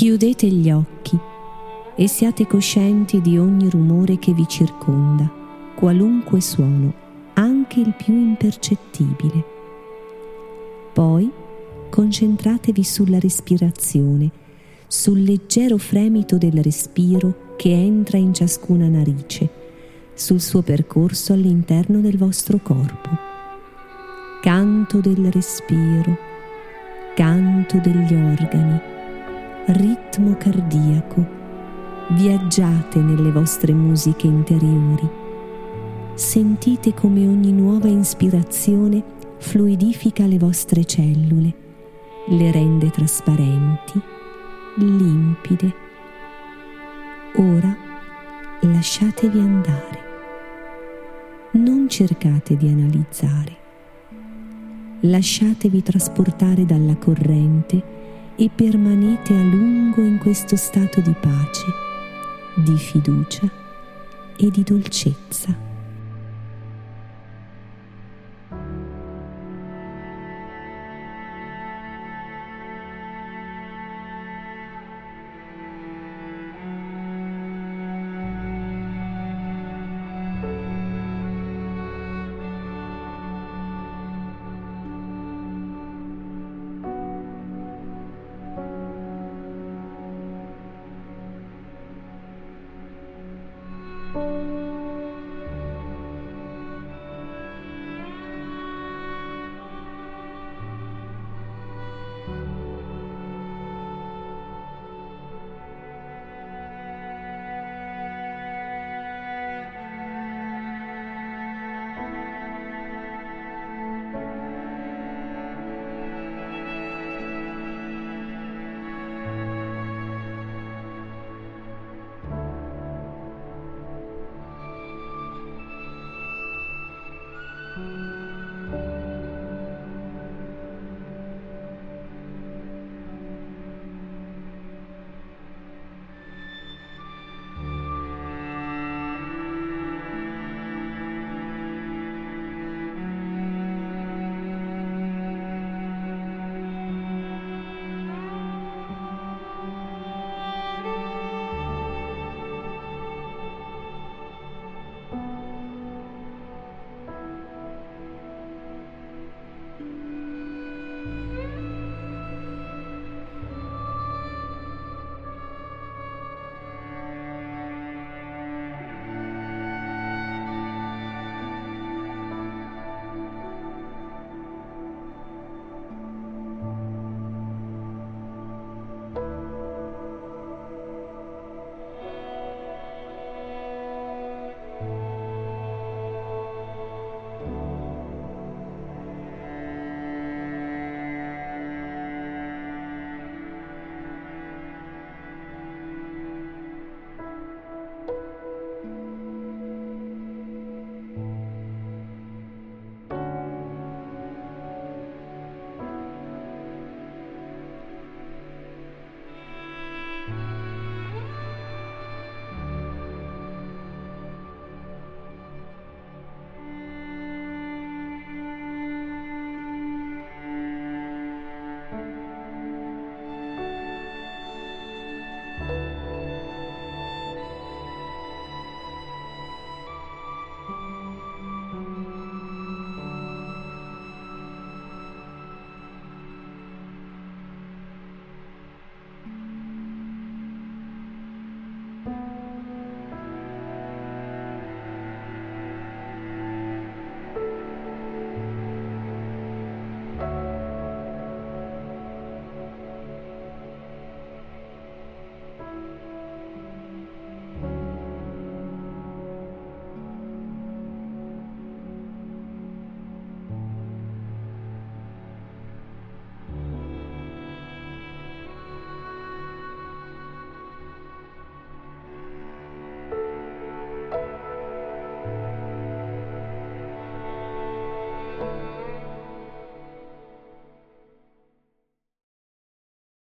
[0.00, 1.18] Chiudete gli occhi
[1.94, 5.30] e siate coscienti di ogni rumore che vi circonda,
[5.74, 6.94] qualunque suono,
[7.34, 9.44] anche il più impercettibile.
[10.94, 11.30] Poi
[11.90, 14.30] concentratevi sulla respirazione,
[14.86, 19.50] sul leggero fremito del respiro che entra in ciascuna narice,
[20.14, 23.10] sul suo percorso all'interno del vostro corpo.
[24.40, 26.16] Canto del respiro,
[27.14, 28.98] canto degli organi,
[29.72, 31.38] ritmo cardiaco.
[32.10, 35.08] Viaggiate nelle vostre musiche interiori.
[36.14, 39.02] Sentite come ogni nuova ispirazione
[39.38, 41.54] fluidifica le vostre cellule,
[42.28, 44.00] le rende trasparenti,
[44.76, 45.74] limpide.
[47.36, 47.74] Ora
[48.60, 49.98] lasciatevi andare.
[51.52, 53.56] Non cercate di analizzare.
[55.00, 57.98] Lasciatevi trasportare dalla corrente
[58.40, 61.66] e permanete a lungo in questo stato di pace,
[62.54, 63.46] di fiducia
[64.34, 65.69] e di dolcezza.